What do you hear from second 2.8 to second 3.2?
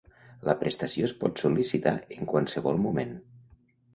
moment.